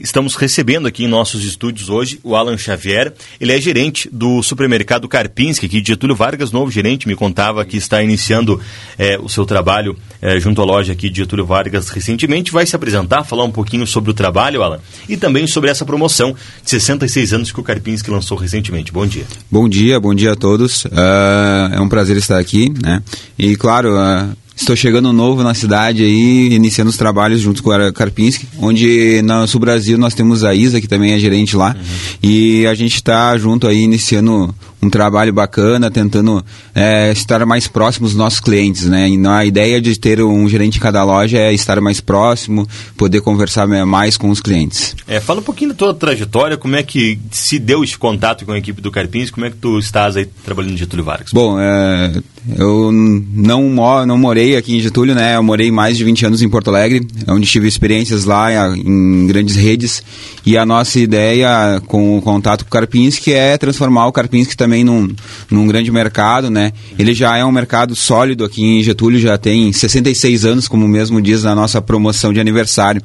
Estamos 0.00 0.36
recebendo 0.36 0.86
aqui 0.86 1.02
em 1.02 1.08
nossos 1.08 1.42
estúdios 1.42 1.88
hoje 1.88 2.20
o 2.22 2.36
Alan 2.36 2.56
Xavier. 2.56 3.12
Ele 3.40 3.52
é 3.52 3.60
gerente 3.60 4.08
do 4.12 4.40
supermercado 4.44 5.08
Karpinski, 5.08 5.66
aqui 5.66 5.80
de 5.80 5.88
Getúlio 5.88 6.14
Vargas, 6.14 6.52
novo 6.52 6.70
gerente, 6.70 7.08
me 7.08 7.16
contava 7.16 7.64
que 7.64 7.76
está 7.76 8.00
iniciando 8.00 8.60
é, 8.96 9.18
o 9.18 9.28
seu 9.28 9.44
trabalho 9.44 9.96
é, 10.22 10.38
junto 10.38 10.62
à 10.62 10.64
loja 10.64 10.92
aqui 10.92 11.10
de 11.10 11.16
Getúlio 11.16 11.44
Vargas 11.44 11.88
recentemente. 11.88 12.52
Vai 12.52 12.64
se 12.64 12.76
apresentar, 12.76 13.24
falar 13.24 13.42
um 13.42 13.50
pouquinho 13.50 13.88
sobre 13.88 14.12
o 14.12 14.14
trabalho, 14.14 14.62
Alan, 14.62 14.78
e 15.08 15.16
também 15.16 15.48
sobre 15.48 15.68
essa 15.68 15.84
promoção 15.84 16.32
de 16.62 16.70
66 16.70 17.32
anos 17.32 17.50
que 17.50 17.58
o 17.58 17.64
Karpinski 17.64 18.08
lançou 18.08 18.38
recentemente. 18.38 18.92
Bom 18.92 19.04
dia. 19.04 19.26
Bom 19.50 19.68
dia, 19.68 19.98
bom 19.98 20.14
dia 20.14 20.34
a 20.34 20.36
todos. 20.36 20.84
Uh, 20.84 21.74
é 21.74 21.80
um 21.80 21.88
prazer 21.88 22.16
estar 22.16 22.38
aqui, 22.38 22.72
né? 22.80 23.02
E 23.36 23.56
claro, 23.56 23.96
uh, 23.96 24.32
Estou 24.58 24.74
chegando 24.74 25.12
novo 25.12 25.44
na 25.44 25.54
cidade 25.54 26.02
aí, 26.02 26.52
iniciando 26.52 26.90
os 26.90 26.96
trabalhos 26.96 27.40
junto 27.40 27.62
com 27.62 27.70
a 27.70 27.92
Karpinski, 27.92 28.46
onde 28.58 29.22
no 29.22 29.46
Sul 29.46 29.60
Brasil 29.60 29.96
nós 29.96 30.14
temos 30.14 30.42
a 30.42 30.52
Isa, 30.52 30.80
que 30.80 30.88
também 30.88 31.12
é 31.12 31.18
gerente 31.18 31.56
lá, 31.56 31.76
uhum. 31.78 32.28
e 32.28 32.66
a 32.66 32.74
gente 32.74 32.96
está 32.96 33.38
junto 33.38 33.68
aí 33.68 33.78
iniciando 33.82 34.52
um 34.80 34.88
trabalho 34.88 35.32
bacana, 35.32 35.90
tentando 35.90 36.44
é, 36.74 37.10
estar 37.12 37.44
mais 37.44 37.66
próximo 37.66 38.06
dos 38.06 38.16
nossos 38.16 38.40
clientes, 38.40 38.86
né? 38.86 39.08
E 39.08 39.26
a 39.26 39.44
ideia 39.44 39.80
de 39.80 39.98
ter 39.98 40.22
um 40.22 40.48
gerente 40.48 40.78
em 40.78 40.80
cada 40.80 41.02
loja 41.04 41.38
é 41.38 41.52
estar 41.52 41.80
mais 41.80 42.00
próximo, 42.00 42.66
poder 42.96 43.20
conversar 43.20 43.66
mais 43.66 44.16
com 44.16 44.30
os 44.30 44.40
clientes. 44.40 44.94
É, 45.06 45.20
fala 45.20 45.40
um 45.40 45.42
pouquinho 45.42 45.70
da 45.70 45.76
tua 45.76 45.94
trajetória, 45.94 46.56
como 46.56 46.76
é 46.76 46.82
que 46.82 47.18
se 47.30 47.58
deu 47.58 47.82
esse 47.82 47.98
contato 47.98 48.44
com 48.44 48.52
a 48.52 48.58
equipe 48.58 48.80
do 48.80 48.90
Carpins, 48.90 49.30
como 49.30 49.46
é 49.46 49.50
que 49.50 49.56
tu 49.56 49.78
estás 49.78 50.16
aí 50.16 50.26
trabalhando 50.44 50.74
em 50.74 50.76
Getúlio 50.76 51.04
Vargas? 51.04 51.32
Bom, 51.32 51.58
é, 51.58 52.22
eu 52.56 52.90
não, 52.92 54.06
não 54.06 54.18
morei 54.18 54.56
aqui 54.56 54.76
em 54.76 54.80
Getúlio, 54.80 55.14
né? 55.14 55.36
Eu 55.36 55.42
morei 55.42 55.70
mais 55.70 55.96
de 55.96 56.04
20 56.04 56.26
anos 56.26 56.42
em 56.42 56.48
Porto 56.48 56.68
Alegre, 56.68 57.06
onde 57.26 57.48
tive 57.48 57.66
experiências 57.66 58.24
lá 58.24 58.76
em 58.76 59.26
grandes 59.26 59.56
redes, 59.56 60.02
e 60.46 60.56
a 60.56 60.64
nossa 60.64 60.98
ideia 60.98 61.82
com 61.86 62.16
o 62.16 62.22
contato 62.22 62.64
com 62.64 62.68
o 62.68 62.70
Karpinski 62.70 63.32
é 63.32 63.58
transformar 63.58 64.06
o 64.06 64.12
Karpinski 64.12 64.56
também 64.56 64.67
também 64.68 64.84
num, 64.84 65.08
num 65.50 65.66
grande 65.66 65.90
mercado, 65.90 66.50
né? 66.50 66.72
Ele 66.98 67.14
já 67.14 67.36
é 67.38 67.44
um 67.44 67.50
mercado 67.50 67.96
sólido 67.96 68.44
aqui 68.44 68.62
em 68.62 68.82
Getúlio, 68.82 69.18
já 69.18 69.38
tem 69.38 69.72
66 69.72 70.44
anos, 70.44 70.68
como 70.68 70.86
mesmo 70.86 71.22
diz 71.22 71.42
na 71.42 71.54
nossa 71.54 71.80
promoção 71.80 72.32
de 72.32 72.38
aniversário. 72.38 73.00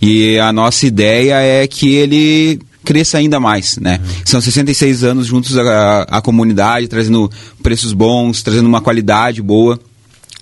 E 0.00 0.38
a 0.38 0.52
nossa 0.52 0.86
ideia 0.86 1.36
é 1.40 1.66
que 1.66 1.94
ele 1.94 2.60
cresça 2.84 3.16
ainda 3.18 3.40
mais, 3.40 3.78
né? 3.78 3.98
Uhum. 4.00 4.14
São 4.26 4.40
66 4.40 5.02
anos 5.02 5.26
juntos 5.26 5.56
à, 5.58 6.20
comunidade, 6.22 6.86
trazendo 6.86 7.30
preços 7.62 7.92
bons, 7.94 8.42
trazendo 8.42 8.66
uma 8.66 8.82
qualidade 8.82 9.40
boa. 9.40 9.80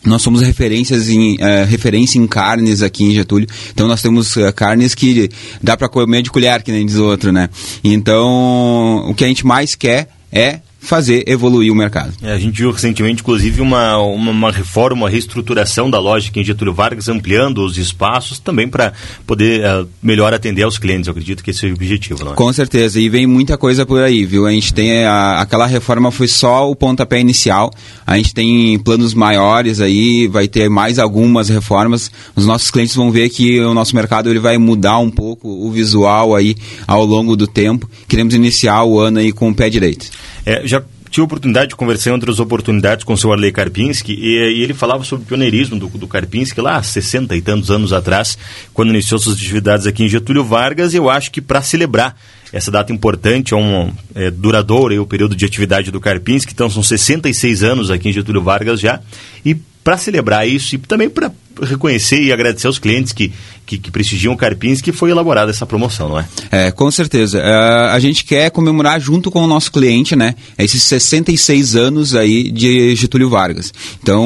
Nós 0.04 0.20
somos 0.20 0.42
referências 0.42 1.08
em, 1.08 1.36
uh, 1.36 1.64
referência 1.66 2.18
em 2.18 2.26
carnes 2.26 2.82
aqui 2.82 3.04
em 3.04 3.14
Getúlio. 3.14 3.48
Então 3.72 3.88
nós 3.88 4.02
temos 4.02 4.36
uh, 4.36 4.52
carnes 4.54 4.94
que 4.94 5.30
dá 5.62 5.76
para 5.76 5.88
comer 5.88 6.20
de 6.20 6.30
colher, 6.30 6.62
que 6.62 6.70
nem 6.70 6.84
diz 6.84 6.96
outro, 6.96 7.32
né? 7.32 7.48
Então 7.82 9.06
o 9.08 9.14
que 9.14 9.24
a 9.24 9.28
gente 9.28 9.46
mais 9.46 9.74
quer 9.74 10.08
é 10.34 10.60
fazer 10.84 11.24
evoluir 11.26 11.72
o 11.72 11.74
mercado. 11.74 12.12
É, 12.22 12.32
a 12.32 12.38
gente 12.38 12.58
viu 12.58 12.70
recentemente, 12.70 13.22
inclusive, 13.22 13.60
uma, 13.60 13.98
uma, 13.98 14.30
uma, 14.30 14.52
reforma, 14.52 15.02
uma 15.02 15.10
reestruturação 15.10 15.90
da 15.90 15.98
loja 15.98 16.28
aqui 16.28 16.40
em 16.40 16.44
Getúlio 16.44 16.74
Vargas, 16.74 17.08
ampliando 17.08 17.64
os 17.64 17.78
espaços 17.78 18.38
também 18.38 18.68
para 18.68 18.92
poder 19.26 19.64
uh, 19.64 19.88
melhor 20.02 20.32
atender 20.34 20.62
aos 20.62 20.78
clientes. 20.78 21.08
Eu 21.08 21.12
acredito 21.12 21.42
que 21.42 21.50
esse 21.50 21.66
é 21.66 21.70
o 21.70 21.74
objetivo, 21.74 22.24
não 22.24 22.32
é? 22.32 22.34
Com 22.34 22.52
certeza, 22.52 23.00
e 23.00 23.08
vem 23.08 23.26
muita 23.26 23.56
coisa 23.56 23.86
por 23.86 24.02
aí, 24.02 24.24
viu? 24.26 24.46
A 24.46 24.50
gente 24.50 24.74
tem 24.74 25.04
a, 25.04 25.40
aquela 25.40 25.66
reforma 25.66 26.10
foi 26.10 26.28
só 26.28 26.70
o 26.70 26.76
pontapé 26.76 27.18
inicial. 27.18 27.72
A 28.06 28.16
gente 28.16 28.34
tem 28.34 28.78
planos 28.78 29.14
maiores 29.14 29.80
aí, 29.80 30.28
vai 30.28 30.46
ter 30.46 30.68
mais 30.68 30.98
algumas 30.98 31.48
reformas. 31.48 32.10
Os 32.36 32.46
nossos 32.46 32.70
clientes 32.70 32.94
vão 32.94 33.10
ver 33.10 33.30
que 33.30 33.58
o 33.60 33.72
nosso 33.72 33.96
mercado 33.96 34.28
ele 34.28 34.38
vai 34.38 34.58
mudar 34.58 34.98
um 34.98 35.10
pouco 35.10 35.48
o 35.48 35.70
visual 35.70 36.34
aí 36.34 36.54
ao 36.86 37.04
longo 37.04 37.36
do 37.36 37.46
tempo. 37.46 37.88
Queremos 38.06 38.34
iniciar 38.34 38.84
o 38.84 39.00
ano 39.00 39.18
aí 39.18 39.32
com 39.32 39.48
o 39.48 39.54
pé 39.54 39.70
direito. 39.70 40.10
É, 40.46 40.66
já 40.66 40.82
tive 41.10 41.22
a 41.22 41.24
oportunidade 41.24 41.68
de 41.68 41.76
conversar 41.76 42.10
em 42.10 42.12
outras 42.14 42.40
oportunidades 42.40 43.04
com 43.04 43.12
o 43.12 43.16
seu 43.16 43.32
Arley 43.32 43.52
Karpinski 43.52 44.12
e, 44.12 44.36
e, 44.36 44.62
ele 44.62 44.74
falava 44.74 45.04
sobre 45.04 45.24
o 45.24 45.26
pioneirismo 45.26 45.78
do, 45.78 45.86
do 45.86 46.08
Karpinski 46.08 46.60
lá 46.60 46.76
há 46.76 46.82
60 46.82 47.36
e 47.36 47.40
tantos 47.40 47.70
anos 47.70 47.92
atrás, 47.92 48.36
quando 48.72 48.90
iniciou 48.90 49.20
suas 49.20 49.36
atividades 49.36 49.86
aqui 49.86 50.04
em 50.04 50.08
Getúlio 50.08 50.44
Vargas. 50.44 50.92
E 50.92 50.96
eu 50.96 51.08
acho 51.08 51.30
que 51.30 51.40
para 51.40 51.62
celebrar 51.62 52.16
essa 52.52 52.70
data 52.70 52.92
importante, 52.92 53.54
é 53.54 53.56
um 53.56 53.92
é, 54.14 54.30
duradouro 54.30 55.00
o 55.00 55.06
período 55.06 55.34
de 55.34 55.44
atividade 55.44 55.90
do 55.90 56.00
Karpinski, 56.00 56.52
então 56.52 56.70
são 56.70 56.82
66 56.82 57.62
anos 57.62 57.90
aqui 57.90 58.08
em 58.08 58.12
Getúlio 58.12 58.42
Vargas 58.42 58.80
já. 58.80 59.00
E 59.44 59.56
para 59.84 59.98
celebrar 59.98 60.48
isso 60.48 60.74
e 60.74 60.78
também 60.78 61.10
para 61.10 61.30
reconhecer 61.62 62.20
e 62.20 62.32
agradecer 62.32 62.66
aos 62.66 62.78
clientes 62.78 63.12
que, 63.12 63.32
que, 63.64 63.78
que 63.78 63.90
prestigiam 63.90 64.32
o 64.32 64.36
Carpins 64.36 64.80
que 64.80 64.90
foi 64.90 65.10
elaborada 65.10 65.50
essa 65.50 65.66
promoção, 65.66 66.08
não 66.08 66.18
é? 66.18 66.26
É, 66.50 66.70
com 66.72 66.90
certeza. 66.90 67.38
Uh, 67.38 67.90
a 67.92 67.98
gente 68.00 68.24
quer 68.24 68.50
comemorar 68.50 68.98
junto 68.98 69.30
com 69.30 69.44
o 69.44 69.46
nosso 69.46 69.70
cliente, 69.70 70.16
né? 70.16 70.34
Esses 70.58 70.82
66 70.82 71.76
anos 71.76 72.14
aí 72.16 72.50
de 72.50 72.96
Getúlio 72.96 73.28
Vargas. 73.28 73.72
Então, 74.02 74.24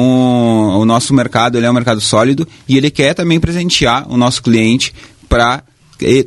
o 0.79 0.85
nosso 0.85 1.13
mercado 1.13 1.57
ele 1.57 1.65
é 1.65 1.69
um 1.69 1.73
mercado 1.73 2.01
sólido 2.01 2.47
e 2.67 2.77
ele 2.77 2.89
quer 2.89 3.13
também 3.13 3.39
presentear 3.39 4.11
o 4.11 4.17
nosso 4.17 4.41
cliente 4.41 4.93
para 5.27 5.61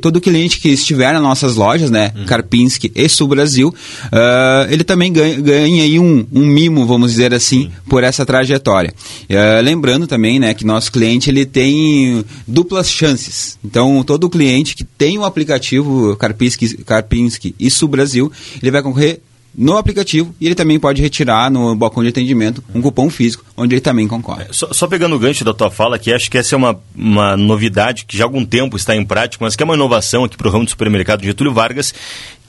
todo 0.01 0.21
cliente 0.21 0.59
que 0.59 0.69
estiver 0.69 1.13
nas 1.13 1.21
nossas 1.21 1.55
lojas, 1.55 1.89
né, 1.89 2.11
uhum. 2.15 2.25
Karpinski 2.25 2.91
e 2.95 3.09
Sul 3.09 3.27
Brasil, 3.27 3.69
uh, 3.69 4.71
ele 4.71 4.83
também 4.83 5.11
ganha, 5.11 5.39
ganha 5.39 5.83
aí 5.83 5.99
um, 5.99 6.25
um, 6.31 6.45
mimo, 6.45 6.85
vamos 6.85 7.11
dizer 7.11 7.33
assim, 7.33 7.71
por 7.89 8.03
essa 8.03 8.25
trajetória. 8.25 8.93
Uh, 9.29 9.61
lembrando 9.63 10.07
também, 10.07 10.39
né, 10.39 10.53
que 10.53 10.65
nosso 10.65 10.91
cliente 10.91 11.29
ele 11.29 11.45
tem 11.45 12.23
duplas 12.47 12.89
chances. 12.89 13.57
Então, 13.63 14.03
todo 14.03 14.29
cliente 14.29 14.75
que 14.75 14.83
tem 14.83 15.17
o 15.17 15.23
aplicativo 15.23 16.15
Karpinski, 16.17 16.77
Karpinski 16.83 17.55
e 17.59 17.69
Sul 17.69 17.89
Brasil, 17.89 18.31
ele 18.61 18.71
vai 18.71 18.81
concorrer 18.81 19.21
no 19.55 19.77
aplicativo 19.77 20.33
e 20.39 20.45
ele 20.45 20.55
também 20.55 20.79
pode 20.79 21.01
retirar 21.01 21.51
no 21.51 21.75
balcão 21.75 22.01
de 22.01 22.09
atendimento 22.09 22.63
um 22.73 22.81
cupom 22.81 23.09
físico, 23.09 23.45
onde 23.55 23.75
ele 23.75 23.81
também 23.81 24.07
concorre. 24.07 24.45
Só, 24.51 24.71
só, 24.73 24.87
pegando 24.87 25.15
o 25.15 25.19
gancho 25.19 25.45
da 25.45 25.53
tua 25.53 25.69
fala, 25.69 25.99
que 25.99 26.11
acho 26.11 26.29
que 26.29 26.37
essa 26.37 26.55
é 26.55 26.57
uma, 26.57 26.79
uma 26.95 27.37
novidade 27.37 28.05
que 28.05 28.17
já 28.17 28.23
há 28.23 28.27
algum 28.27 28.43
tempo 28.43 28.75
está 28.75 28.95
em 28.95 29.05
prática, 29.05 29.43
mas 29.43 29.55
que 29.55 29.61
é 29.61 29.65
uma 29.65 29.75
inovação 29.75 30.23
aqui 30.23 30.35
para 30.35 30.47
o 30.47 30.51
ramo 30.51 30.65
do 30.65 30.69
supermercado 30.69 31.23
Getúlio 31.23 31.53
Vargas, 31.53 31.93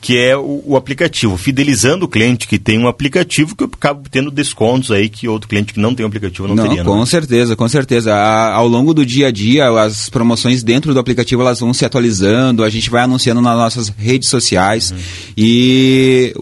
que 0.01 0.19
é 0.19 0.37
o, 0.37 0.63
o, 0.67 0.77
aplicativo, 0.77 1.35
fidelizando 1.39 2.05
o 2.05 2.09
cliente 2.09 2.47
que 2.47 2.59
tem 2.59 2.79
um 2.79 2.87
aplicativo 2.87 3.57
que 3.57 3.65
acaba 3.65 4.03
tendo 4.11 4.31
descontos 4.31 4.91
aí 4.91 5.09
que 5.09 5.27
outro 5.27 5.49
cliente 5.49 5.73
que 5.73 5.81
não 5.81 5.95
tem 5.95 6.05
um 6.05 6.09
aplicativo 6.09 6.47
não, 6.47 6.55
não 6.55 6.69
teria. 6.69 6.85
Com 6.85 6.97
não. 6.97 7.07
certeza, 7.07 7.57
com 7.57 7.67
certeza. 7.69 8.15
A, 8.15 8.53
ao 8.53 8.69
longo 8.69 8.93
do 8.93 9.05
dia 9.05 9.29
a 9.29 9.31
dia, 9.31 9.67
as 9.81 10.11
promoções 10.11 10.63
dentro 10.63 10.93
do 10.93 11.01
aplicativo 11.01 11.41
elas 11.41 11.61
vão 11.61 11.73
se 11.73 11.87
atualizando, 11.87 12.63
a 12.63 12.69
gente 12.69 12.91
vai 12.91 13.03
anunciando 13.03 13.41
nas 13.41 13.57
nossas 13.57 13.89
redes 13.97 14.29
sociais 14.29 14.91
uhum. 14.91 14.99
e 15.39 16.35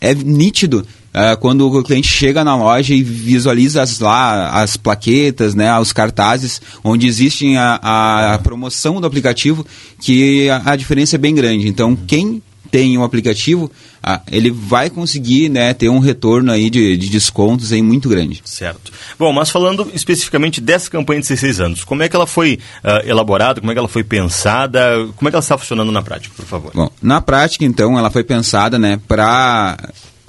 é 0.00 0.14
nítido 0.14 0.86
uh, 1.14 1.36
quando 1.38 1.70
o 1.70 1.82
cliente 1.82 2.08
chega 2.08 2.44
na 2.44 2.56
loja 2.56 2.94
e 2.94 3.02
visualiza 3.02 3.82
as, 3.82 3.98
lá 3.98 4.50
as 4.50 4.76
plaquetas, 4.76 5.54
né, 5.54 5.76
os 5.78 5.92
cartazes, 5.92 6.60
onde 6.82 7.06
existe 7.06 7.56
a, 7.56 8.34
a 8.34 8.38
promoção 8.38 9.00
do 9.00 9.06
aplicativo, 9.06 9.66
que 10.00 10.48
a, 10.50 10.72
a, 10.72 10.76
diferença 10.76 11.16
é 11.16 11.18
bem 11.18 11.34
grande. 11.34 11.68
Então, 11.68 11.96
quem 11.96 12.42
tem 12.70 12.96
um 12.96 13.04
aplicativo, 13.04 13.70
ah, 14.02 14.20
ele 14.30 14.50
vai 14.50 14.90
conseguir 14.90 15.48
né, 15.48 15.74
ter 15.74 15.88
um 15.88 15.98
retorno 15.98 16.52
aí 16.52 16.70
de, 16.70 16.96
de, 16.96 17.08
descontos 17.08 17.72
aí 17.72 17.82
muito 17.82 18.08
grande. 18.08 18.40
Certo. 18.44 18.92
Bom, 19.18 19.32
mas 19.32 19.50
falando 19.50 19.90
especificamente 19.94 20.60
dessa 20.60 20.90
campanha 20.90 21.20
de 21.20 21.28
16 21.28 21.60
anos, 21.60 21.84
como 21.84 22.02
é 22.02 22.08
que 22.08 22.16
ela 22.16 22.26
foi 22.26 22.58
uh, 22.84 23.08
elaborada, 23.08 23.60
como 23.60 23.72
é 23.72 23.74
que 23.74 23.78
ela 23.78 23.88
foi 23.88 24.04
pensada, 24.04 25.08
como 25.16 25.28
é 25.28 25.30
que 25.30 25.36
ela 25.36 25.42
está 25.42 25.58
funcionando 25.58 25.92
na 25.92 26.02
prática, 26.02 26.34
por 26.36 26.46
favor? 26.46 26.72
Bom, 26.74 26.90
na 27.02 27.20
prática, 27.20 27.64
então, 27.64 27.98
ela 27.98 28.10
foi 28.10 28.24
pensada 28.24 28.78
né, 28.78 29.00
para 29.08 29.76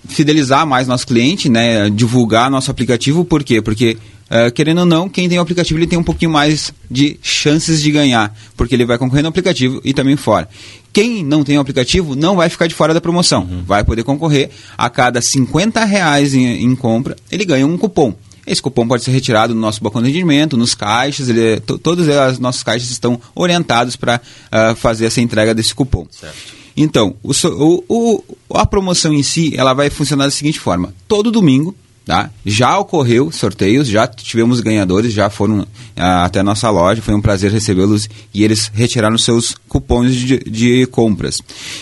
fidelizar 0.07 0.65
mais 0.65 0.87
nosso 0.87 1.05
cliente, 1.05 1.49
né, 1.49 1.89
divulgar 1.89 2.49
nosso 2.49 2.71
aplicativo, 2.71 3.23
por 3.23 3.43
quê? 3.43 3.61
Porque 3.61 3.97
Uh, 4.29 4.51
querendo 4.51 4.79
ou 4.79 4.85
não, 4.85 5.09
quem 5.09 5.27
tem 5.27 5.39
o 5.39 5.41
aplicativo 5.41 5.79
ele 5.79 5.87
tem 5.87 5.97
um 5.97 6.03
pouquinho 6.03 6.29
mais 6.29 6.71
de 6.89 7.19
chances 7.21 7.81
de 7.81 7.89
ganhar, 7.89 8.35
porque 8.55 8.75
ele 8.75 8.85
vai 8.85 8.97
concorrer 8.97 9.23
no 9.23 9.29
aplicativo 9.29 9.81
e 9.83 9.91
também 9.91 10.15
fora. 10.15 10.47
Quem 10.93 11.23
não 11.23 11.43
tem 11.43 11.57
o 11.57 11.61
aplicativo 11.61 12.15
não 12.15 12.35
vai 12.35 12.47
ficar 12.49 12.67
de 12.67 12.75
fora 12.75 12.93
da 12.93 13.01
promoção, 13.01 13.41
uhum. 13.41 13.63
vai 13.63 13.83
poder 13.83 14.03
concorrer. 14.03 14.49
A 14.77 14.89
cada 14.89 15.21
50 15.21 15.83
reais 15.83 16.33
em, 16.33 16.63
em, 16.63 16.75
compra, 16.75 17.15
ele 17.31 17.43
ganha 17.43 17.65
um 17.65 17.77
cupom. 17.77 18.13
Esse 18.45 18.61
cupom 18.61 18.87
pode 18.87 19.03
ser 19.03 19.11
retirado 19.11 19.53
no 19.53 19.61
nosso 19.61 19.81
balcão 19.81 20.01
de 20.01 20.09
atendimento, 20.09 20.57
nos 20.57 20.73
caixas, 20.73 21.29
ele, 21.29 21.59
todas 21.59 22.07
as 22.09 22.39
nossas 22.39 22.63
caixas 22.63 22.89
estão 22.89 23.19
orientados 23.35 23.95
para 23.95 24.19
uh, 24.19 24.75
fazer 24.75 25.05
essa 25.05 25.21
entrega 25.21 25.53
desse 25.53 25.73
cupom. 25.73 26.07
Certo. 26.09 26.59
Então, 26.75 27.15
o, 27.21 27.31
o, 27.33 27.83
o, 27.89 28.57
a 28.57 28.65
promoção 28.65 29.13
em 29.13 29.21
si, 29.21 29.53
ela 29.55 29.73
vai 29.73 29.89
funcionar 29.89 30.25
da 30.25 30.31
seguinte 30.31 30.59
forma. 30.59 30.93
Todo 31.07 31.31
domingo, 31.31 31.75
Tá? 32.05 32.31
Já 32.43 32.77
ocorreu 32.79 33.31
sorteios, 33.31 33.87
já 33.87 34.07
tivemos 34.07 34.61
ganhadores, 34.61 35.13
já 35.13 35.29
foram 35.29 35.67
ah, 35.95 36.25
até 36.25 36.39
a 36.39 36.43
nossa 36.43 36.69
loja, 36.69 37.03
foi 37.03 37.13
um 37.13 37.21
prazer 37.21 37.51
recebê-los 37.51 38.09
e 38.33 38.43
eles 38.43 38.71
retiraram 38.73 39.17
seus 39.17 39.55
cupons 39.67 40.15
de, 40.15 40.39
de, 40.39 40.87
compras. 40.87 41.37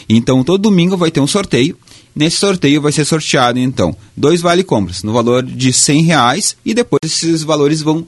Então, 0.09 0.43
todo 0.43 0.63
domingo 0.63 0.97
vai 0.97 1.11
ter 1.11 1.21
um 1.21 1.27
sorteio. 1.27 1.77
Nesse 2.13 2.37
sorteio 2.37 2.81
vai 2.81 2.91
ser 2.91 3.05
sorteado, 3.05 3.59
então, 3.59 3.95
dois 4.17 4.41
vale 4.41 4.63
compras 4.63 5.03
no 5.03 5.13
valor 5.13 5.43
de 5.43 5.71
100 5.71 6.03
reais 6.03 6.57
e 6.65 6.73
depois 6.73 6.99
esses 7.05 7.43
valores 7.43 7.81
vão 7.81 8.05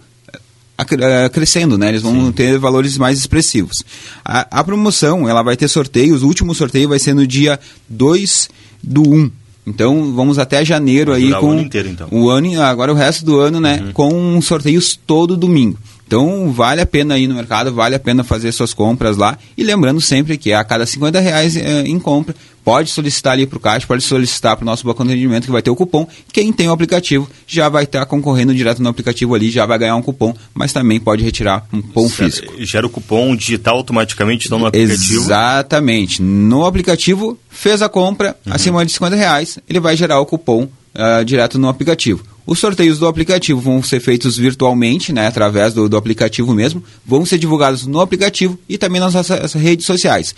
crescendo, 1.31 1.77
né? 1.77 1.89
Eles 1.89 2.01
vão 2.01 2.27
Sim. 2.27 2.31
ter 2.31 2.57
valores 2.57 2.97
mais 2.97 3.17
expressivos. 3.17 3.83
A, 4.23 4.59
a, 4.59 4.63
promoção, 4.63 5.27
ela 5.27 5.43
vai 5.43 5.57
ter 5.57 5.67
sorteios, 5.67 6.23
o 6.23 6.27
último 6.27 6.55
sorteio 6.55 6.89
vai 6.89 6.99
ser 6.99 7.13
no 7.13 7.27
dia 7.27 7.59
2 7.87 8.49
do 8.81 9.01
1. 9.01 9.31
Então 9.69 10.13
vamos 10.13 10.39
até 10.39 10.65
janeiro 10.65 11.13
aí 11.13 11.31
com 11.31 11.47
o 11.47 11.51
ano 11.51 11.61
inteiro, 11.61 11.87
então. 11.87 12.07
o 12.11 12.29
ano 12.29 12.61
agora 12.61 12.91
o 12.91 12.95
resto 12.95 13.23
do 13.23 13.39
ano, 13.39 13.59
né, 13.61 13.81
uhum. 13.85 13.91
com 13.93 14.41
sorteios 14.41 14.99
todo 15.07 15.37
domingo. 15.37 15.77
Então 16.09 16.51
vale 16.51 16.81
a 16.81 16.87
pena 16.87 17.19
ir 17.19 17.27
no 17.27 17.35
mercado, 17.35 17.71
vale 17.71 17.93
a 17.93 17.99
pena 17.99 18.23
fazer 18.23 18.51
suas 18.51 18.73
compras 18.73 19.15
lá. 19.15 19.37
E 19.55 19.63
lembrando 19.63 20.01
sempre 20.01 20.39
que 20.39 20.51
a 20.51 20.63
cada 20.63 20.83
50 20.83 21.19
reais 21.19 21.55
é, 21.55 21.81
em 21.81 21.99
compra, 21.99 22.35
pode 22.65 22.89
solicitar 22.89 23.33
ali 23.33 23.45
para 23.45 23.57
o 23.57 23.59
caixa, 23.59 23.85
pode 23.85 24.01
solicitar 24.01 24.55
para 24.55 24.63
o 24.63 24.65
nosso 24.65 24.83
balcão 24.83 25.05
de 25.05 25.11
atendimento 25.11 25.45
que 25.45 25.51
vai 25.51 25.61
ter 25.61 25.69
o 25.69 25.75
cupom. 25.75 26.07
Quem 26.33 26.51
tem 26.51 26.67
o 26.67 26.71
aplicativo 26.71 27.29
já 27.45 27.69
vai 27.69 27.83
estar 27.83 28.03
concorrendo 28.07 28.55
direto 28.55 28.81
no 28.81 28.89
aplicativo 28.89 29.35
ali, 29.35 29.51
já 29.51 29.67
vai 29.67 29.77
ganhar 29.77 29.95
um 29.95 30.01
cupom, 30.01 30.33
mas 30.51 30.73
também 30.73 30.99
pode 30.99 31.23
retirar 31.23 31.67
um 31.71 31.79
cupom 31.79 32.09
físico. 32.09 32.53
Gera 32.57 32.87
o 32.87 32.89
cupom 32.89 33.35
digital 33.35 33.77
automaticamente 33.77 34.47
então 34.47 34.57
no 34.57 34.65
aplicativo? 34.65 35.21
Exatamente. 35.21 36.23
No 36.23 36.65
aplicativo, 36.65 37.37
fez 37.51 37.83
a 37.83 37.89
compra 37.89 38.35
uhum. 38.47 38.53
acima 38.53 38.83
de 38.83 38.91
50 38.93 39.15
reais, 39.15 39.59
ele 39.69 39.79
vai 39.79 39.95
gerar 39.95 40.19
o 40.19 40.25
cupom 40.25 40.63
uh, 40.63 41.23
direto 41.23 41.59
no 41.59 41.67
aplicativo. 41.67 42.23
Os 42.49 42.57
sorteios 42.57 42.97
do 42.97 43.05
aplicativo 43.05 43.61
vão 43.61 43.83
ser 43.83 43.99
feitos 43.99 44.35
virtualmente, 44.35 45.13
né, 45.13 45.27
através 45.27 45.71
do, 45.71 45.87
do 45.87 45.95
aplicativo 45.95 46.51
mesmo, 46.51 46.83
vão 47.05 47.23
ser 47.23 47.37
divulgados 47.37 47.85
no 47.85 48.01
aplicativo 48.01 48.57
e 48.67 48.75
também 48.75 48.99
nas 48.99 49.13
nossas 49.13 49.53
redes 49.53 49.85
sociais. 49.85 50.33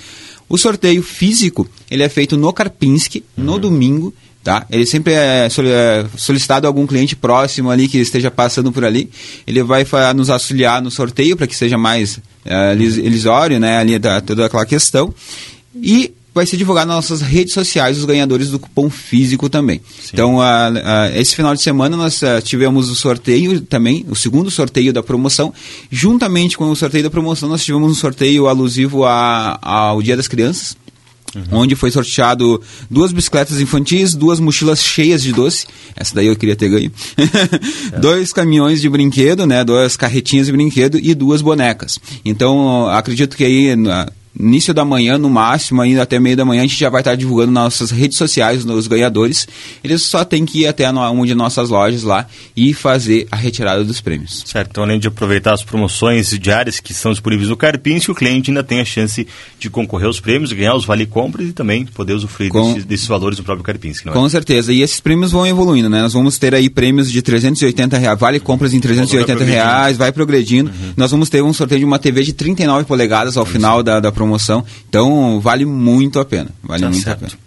O 0.50 0.58
sorteio 0.58 1.02
físico, 1.02 1.66
ele 1.90 2.04
é 2.04 2.10
feito 2.10 2.36
no 2.36 2.52
Karpinski, 2.52 3.24
uhum. 3.38 3.46
no 3.46 3.58
domingo, 3.58 4.14
tá? 4.44 4.66
Ele 4.70 4.86
sempre 4.86 5.14
é, 5.14 5.48
é 5.48 6.06
solicitado 6.18 6.68
a 6.68 6.70
algum 6.70 6.86
cliente 6.86 7.16
próximo 7.16 7.72
ali 7.72 7.88
que 7.88 8.00
esteja 8.00 8.30
passando 8.30 8.74
por 8.74 8.84
ali. 8.84 9.10
Ele 9.48 9.64
vai 9.64 9.86
nos 10.14 10.30
auxiliar 10.30 10.82
no 10.82 10.92
sorteio 10.92 11.38
para 11.38 11.48
que 11.48 11.56
seja 11.56 11.78
mais 11.78 12.20
é, 12.44 12.74
ilisório, 12.76 13.58
né? 13.58 13.78
Ali 13.78 13.98
da, 13.98 14.20
toda 14.20 14.48
aquela 14.48 14.66
questão. 14.66 15.14
E 15.74 16.12
vai 16.34 16.46
ser 16.46 16.58
divulgado 16.58 16.88
nas 16.88 16.96
nossas 16.96 17.22
redes 17.22 17.54
sociais 17.54 17.98
os 17.98 18.06
ganhadores 18.06 18.50
do 18.50 18.60
cupom 18.60 18.90
físico 18.90 19.50
também. 19.50 19.82
Sim. 20.02 20.12
Então, 20.14 20.36
uh, 20.38 20.40
uh, 20.40 21.16
esse 21.16 21.36
final 21.36 21.54
de 21.54 21.62
semana 21.62 21.98
nós 21.98 22.22
uh, 22.22 22.42
tivemos 22.44 22.90
o 22.90 22.96
sorteio 22.96 23.62
também, 23.62 24.06
o 24.10 24.16
segundo 24.16 24.50
sorteio 24.50 24.94
da 24.94 25.04
promoção. 25.04 25.54
Juntamente 25.90 26.58
com 26.58 26.70
o 26.70 26.76
sorteio 26.76 27.04
da 27.04 27.10
promoção, 27.10 27.50
nós 27.50 27.64
tivemos 27.64 27.92
um 27.92 27.96
sorteio 27.96 28.48
alusivo 28.48 29.06
a, 29.06 29.60
ao 29.62 30.02
Dia 30.02 30.16
das 30.16 30.28
Crianças. 30.28 30.80
Uhum. 31.34 31.60
Onde 31.60 31.76
foi 31.76 31.90
sorteado 31.90 32.62
duas 32.90 33.14
bicicletas 33.14 33.62
infantis, 33.62 34.14
duas 34.14 34.38
mochilas 34.40 34.84
cheias 34.84 35.24
de 35.24 35.32
doce. 35.32 35.66
Essa 35.96 36.16
daí 36.16 36.28
eu 36.28 36.36
queria 36.36 36.58
ter 36.58 36.68
ganho. 36.68 36.92
é. 37.94 38.00
Dois 38.00 38.34
caminhões 38.34 38.82
de 38.82 38.90
brinquedo, 38.90 39.46
né? 39.46 39.64
Duas 39.64 39.96
carretinhas 39.96 40.48
de 40.48 40.52
brinquedo 40.52 41.00
e 41.02 41.16
duas 41.16 41.42
bonecas. 41.42 41.98
Então, 42.26 42.90
acredito 42.90 43.38
que 43.38 43.46
aí 43.46 43.74
início 44.40 44.74
da 44.74 44.86
manhã, 44.86 45.18
no 45.18 45.30
máximo, 45.30 45.82
ainda 45.82 46.02
até 46.02 46.20
meio 46.20 46.38
da 46.38 46.46
manhã, 46.46 46.62
a 46.62 46.66
gente 46.66 46.80
já 46.80 46.90
vai 46.90 47.02
estar 47.02 47.16
divulgando 47.16 47.52
nas 47.52 47.64
nossas 47.64 47.92
redes 47.92 48.18
sociais 48.18 48.66
os 48.66 48.88
ganhadores. 48.88 49.48
Eles 49.84 50.04
só 50.04 50.24
têm 50.24 50.46
que 50.46 50.62
ir 50.62 50.68
até 50.68 50.90
uma 50.90 51.26
de 51.26 51.36
nossas 51.36 51.70
lojas 51.70 52.04
lá 52.04 52.26
e 52.56 52.74
fazer 52.74 53.28
a 53.32 53.36
retirada 53.36 53.84
dos 53.84 54.02
prêmios. 54.02 54.44
Certo, 54.46 54.70
então 54.72 54.84
além 54.84 55.00
de 55.00 55.08
aproveitar 55.08 55.54
as 55.54 55.64
promoções 55.64 56.30
diárias 56.40 56.80
que 56.80 56.92
estão 56.92 57.12
disponíveis 57.12 57.50
no 57.50 57.58
Carpinski, 57.58 58.12
o 58.12 58.16
cliente 58.16 58.52
ainda 58.52 58.64
tem 58.64 58.80
a 58.80 58.86
chance 58.86 59.28
de 59.60 59.70
concorrer 59.70 60.08
aos 60.08 60.20
prêmios, 60.20 60.52
ganhar 60.52 60.76
os 60.76 60.86
vale-compras 60.86 61.48
e 61.48 61.54
também 61.54 61.86
poder 61.86 62.14
usufruir 62.14 62.52
Com... 62.52 62.74
desses, 62.74 62.86
desses, 62.86 63.08
valores 63.08 63.38
do 63.38 63.44
próprio 63.44 63.64
Carpinski. 63.64 64.10
É? 64.10 64.12
Com 64.12 64.28
certeza, 64.30 64.72
e 64.74 64.82
esses 64.82 65.00
prêmios 65.00 65.32
vão 65.32 65.46
evoluindo, 65.46 65.90
né? 65.90 66.02
Nós 66.02 66.14
vamos 66.14 66.38
ter 66.38 66.56
aí 66.56 66.70
prêmios 66.70 67.12
de 67.12 67.22
380 67.22 67.98
reais, 67.98 68.20
vale-compras 68.20 68.74
em 68.74 68.80
380 68.80 69.44
reais, 69.44 69.98
vai 69.98 70.12
progredindo. 70.12 70.70
Uhum. 70.70 70.94
Nós 70.96 71.12
vamos 71.12 71.30
ter 71.30 71.44
um 71.44 71.54
sorteio 71.54 71.80
de 71.80 71.86
uma 71.86 72.00
TV 72.00 72.24
de 72.24 72.34
39 72.34 72.86
polegadas 72.86 73.38
ao 73.38 73.46
final 73.46 73.84
da, 73.84 74.00
da 74.00 74.12
promoção. 74.22 74.64
Então, 74.88 75.40
vale 75.40 75.66
muito 75.66 76.20
a 76.20 76.26
pena. 76.26 76.50
Vale 76.64 76.82
tá 76.82 76.90
muito 76.90 77.04
certo. 77.04 77.26
a 77.26 77.28
pena. 77.28 77.40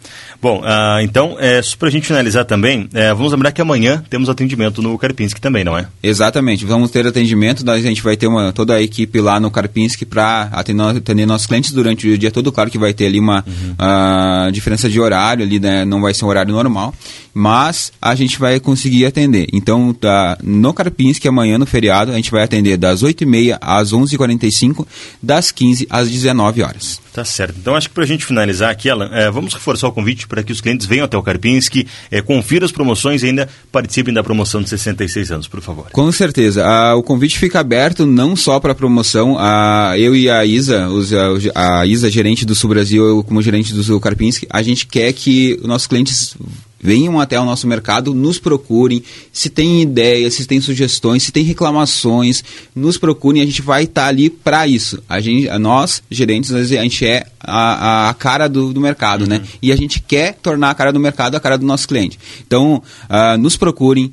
Bom, 0.44 0.60
uh, 0.60 1.00
então, 1.02 1.36
é, 1.38 1.62
para 1.78 1.88
a 1.88 1.90
gente 1.90 2.06
finalizar 2.06 2.44
também, 2.44 2.86
é, 2.92 3.14
vamos 3.14 3.32
lembrar 3.32 3.50
que 3.50 3.62
amanhã 3.62 4.04
temos 4.10 4.28
atendimento 4.28 4.82
no 4.82 4.98
Karpinski 4.98 5.40
também, 5.40 5.64
não 5.64 5.78
é? 5.78 5.86
Exatamente, 6.02 6.66
vamos 6.66 6.90
ter 6.90 7.06
atendimento, 7.06 7.68
a 7.70 7.80
gente 7.80 8.02
vai 8.02 8.14
ter 8.14 8.26
uma, 8.26 8.52
toda 8.52 8.74
a 8.74 8.82
equipe 8.82 9.22
lá 9.22 9.40
no 9.40 9.50
Karpinski 9.50 10.04
para 10.04 10.50
atender, 10.52 10.98
atender, 10.98 11.24
nossos 11.24 11.46
clientes 11.46 11.72
durante 11.72 12.06
o 12.08 12.18
dia 12.18 12.30
todo. 12.30 12.52
Claro 12.52 12.70
que 12.70 12.78
vai 12.78 12.92
ter 12.92 13.06
ali 13.06 13.18
uma 13.18 13.42
uhum. 13.46 14.48
uh, 14.48 14.52
diferença 14.52 14.86
de 14.86 15.00
horário, 15.00 15.42
ali, 15.42 15.58
né, 15.58 15.82
não 15.86 16.02
vai 16.02 16.12
ser 16.12 16.26
um 16.26 16.28
horário 16.28 16.52
normal, 16.52 16.92
mas 17.32 17.90
a 18.02 18.14
gente 18.14 18.38
vai 18.38 18.60
conseguir 18.60 19.06
atender. 19.06 19.48
Então, 19.50 19.94
tá, 19.94 20.36
no 20.42 20.74
Karpinski, 20.74 21.26
amanhã 21.26 21.56
no 21.56 21.64
feriado, 21.64 22.12
a 22.12 22.16
gente 22.16 22.30
vai 22.30 22.42
atender 22.42 22.76
das 22.76 23.02
8h30 23.02 23.56
às 23.62 23.94
11h45, 23.94 24.86
das 25.22 25.50
15 25.50 25.86
às 25.88 26.10
19 26.10 26.62
horas. 26.62 26.63
Tá 27.12 27.24
certo. 27.24 27.54
Então, 27.58 27.74
acho 27.74 27.88
que 27.88 27.94
para 27.94 28.04
a 28.04 28.06
gente 28.06 28.24
finalizar 28.24 28.70
aqui, 28.70 28.90
Alan, 28.90 29.08
é, 29.12 29.30
vamos 29.30 29.54
reforçar 29.54 29.88
o 29.88 29.92
convite 29.92 30.26
para 30.26 30.42
que 30.42 30.52
os 30.52 30.60
clientes 30.60 30.86
venham 30.86 31.04
até 31.04 31.16
o 31.16 31.22
Karpinski, 31.22 31.86
é, 32.10 32.20
confiram 32.20 32.64
as 32.64 32.72
promoções 32.72 33.22
e 33.22 33.26
ainda 33.26 33.48
participem 33.70 34.12
da 34.12 34.22
promoção 34.22 34.62
de 34.62 34.68
66 34.68 35.30
anos, 35.30 35.48
por 35.48 35.60
favor. 35.60 35.86
Com 35.92 36.10
certeza. 36.10 36.64
Ah, 36.64 36.94
o 36.94 37.02
convite 37.02 37.38
fica 37.38 37.60
aberto 37.60 38.06
não 38.06 38.34
só 38.34 38.58
para 38.58 38.72
a 38.72 38.74
promoção. 38.74 39.36
Ah, 39.38 39.94
eu 39.96 40.16
e 40.16 40.28
a 40.28 40.44
Isa, 40.44 40.88
os, 40.88 41.12
a, 41.12 41.80
a 41.80 41.86
Isa, 41.86 42.10
gerente 42.10 42.44
do 42.44 42.54
Sul 42.54 42.70
Brasil, 42.70 43.04
eu 43.06 43.24
como 43.24 43.42
gerente 43.42 43.72
do 43.72 44.00
Karpinski, 44.00 44.46
a 44.50 44.62
gente 44.62 44.86
quer 44.86 45.12
que 45.12 45.58
os 45.60 45.66
nossos 45.66 45.86
clientes 45.86 46.36
venham 46.84 47.18
até 47.18 47.40
o 47.40 47.46
nosso 47.46 47.66
mercado, 47.66 48.12
nos 48.12 48.38
procurem, 48.38 49.02
se 49.32 49.48
tem 49.48 49.80
ideias, 49.80 50.34
se 50.34 50.44
tem 50.44 50.60
sugestões, 50.60 51.22
se 51.22 51.32
tem 51.32 51.42
reclamações, 51.42 52.44
nos 52.76 52.98
procurem, 52.98 53.40
a 53.40 53.46
gente 53.46 53.62
vai 53.62 53.84
estar 53.84 54.02
tá 54.02 54.08
ali 54.08 54.28
para 54.28 54.66
isso. 54.68 55.02
A 55.08 55.18
gente, 55.18 55.48
nós, 55.58 56.02
gerentes, 56.10 56.52
a 56.52 56.62
gente 56.62 57.06
é 57.06 57.24
a, 57.40 58.10
a 58.10 58.14
cara 58.14 58.48
do, 58.48 58.70
do 58.70 58.82
mercado, 58.82 59.26
né? 59.26 59.36
uhum. 59.36 59.42
né? 59.42 59.48
E 59.62 59.72
a 59.72 59.76
gente 59.76 60.02
quer 60.02 60.34
tornar 60.42 60.68
a 60.68 60.74
cara 60.74 60.92
do 60.92 61.00
mercado 61.00 61.34
a 61.36 61.40
cara 61.40 61.56
do 61.56 61.64
nosso 61.64 61.88
cliente. 61.88 62.18
Então, 62.46 62.82
uh, 63.08 63.38
nos 63.38 63.56
procurem, 63.56 64.12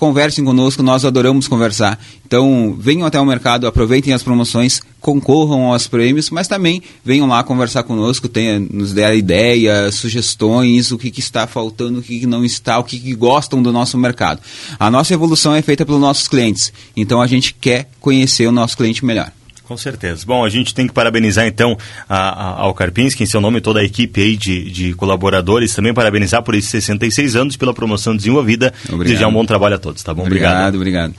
conversem 0.00 0.42
conosco, 0.42 0.82
nós 0.82 1.04
adoramos 1.04 1.46
conversar. 1.46 2.00
Então, 2.26 2.74
venham 2.76 3.06
até 3.06 3.20
o 3.20 3.26
mercado, 3.26 3.66
aproveitem 3.66 4.14
as 4.14 4.22
promoções, 4.22 4.80
concorram 4.98 5.72
aos 5.72 5.86
prêmios, 5.86 6.30
mas 6.30 6.48
também 6.48 6.82
venham 7.04 7.28
lá 7.28 7.44
conversar 7.44 7.82
conosco, 7.82 8.26
tenha, 8.26 8.58
nos 8.58 8.94
der 8.94 9.14
ideias, 9.14 9.96
sugestões, 9.96 10.90
o 10.90 10.96
que, 10.96 11.10
que 11.10 11.20
está 11.20 11.46
faltando, 11.46 12.00
o 12.00 12.02
que, 12.02 12.20
que 12.20 12.26
não 12.26 12.42
está, 12.42 12.78
o 12.78 12.84
que, 12.84 12.98
que 12.98 13.14
gostam 13.14 13.62
do 13.62 13.70
nosso 13.70 13.98
mercado. 13.98 14.40
A 14.78 14.90
nossa 14.90 15.12
evolução 15.12 15.54
é 15.54 15.60
feita 15.60 15.84
pelos 15.84 16.00
nossos 16.00 16.26
clientes, 16.26 16.72
então 16.96 17.20
a 17.20 17.26
gente 17.26 17.54
quer 17.60 17.90
conhecer 18.00 18.46
o 18.46 18.52
nosso 18.52 18.78
cliente 18.78 19.04
melhor. 19.04 19.30
Com 19.70 19.76
certeza. 19.76 20.24
Bom, 20.26 20.44
a 20.44 20.48
gente 20.48 20.74
tem 20.74 20.88
que 20.88 20.92
parabenizar 20.92 21.46
então 21.46 21.78
a, 22.08 22.16
a, 22.16 22.60
ao 22.62 22.74
Karpinski, 22.74 23.22
em 23.22 23.26
seu 23.26 23.40
nome, 23.40 23.60
toda 23.60 23.78
a 23.78 23.84
equipe 23.84 24.20
aí 24.20 24.36
de, 24.36 24.68
de 24.68 24.94
colaboradores, 24.94 25.72
também 25.72 25.94
parabenizar 25.94 26.42
por 26.42 26.56
esses 26.56 26.68
66 26.70 27.36
anos 27.36 27.56
pela 27.56 27.72
promoção 27.72 28.16
desenvolvida. 28.16 28.74
Obrigado. 28.86 29.04
Desejar 29.04 29.28
um 29.28 29.32
bom 29.32 29.46
trabalho 29.46 29.76
a 29.76 29.78
todos, 29.78 30.02
tá 30.02 30.12
bom? 30.12 30.22
Obrigado, 30.22 30.74
obrigado. 30.74 30.74
obrigado. 30.74 31.14